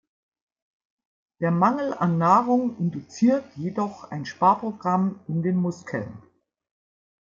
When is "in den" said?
5.27-5.57